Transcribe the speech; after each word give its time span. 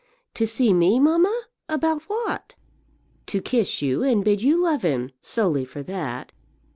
"To 0.33 0.47
see 0.47 0.73
me, 0.73 0.99
mamma? 0.99 1.43
About 1.69 2.01
what?" 2.09 2.55
"To 3.27 3.39
kiss 3.39 3.83
you, 3.83 4.01
and 4.01 4.23
bid 4.25 4.41
you 4.41 4.57
love 4.59 4.81
him; 4.81 5.11
solely 5.21 5.63
for 5.63 5.83
that. 5.83 6.31